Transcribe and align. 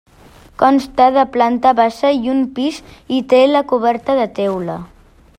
Consta 0.61 1.05
de 1.17 1.25
planta 1.35 1.73
baixa 1.79 2.11
i 2.21 2.31
un 2.35 2.41
pis, 2.59 2.79
i 3.17 3.19
té 3.33 3.41
la 3.51 3.61
coberta 3.75 4.17
de 4.21 4.27
teula. 4.41 4.79